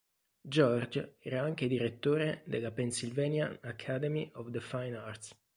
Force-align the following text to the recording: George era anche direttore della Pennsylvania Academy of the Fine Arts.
George 0.47 1.17
era 1.19 1.43
anche 1.43 1.67
direttore 1.67 2.41
della 2.47 2.71
Pennsylvania 2.71 3.55
Academy 3.61 4.31
of 4.33 4.49
the 4.49 4.59
Fine 4.59 4.97
Arts. 4.97 5.35